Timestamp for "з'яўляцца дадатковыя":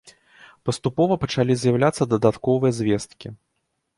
1.63-2.71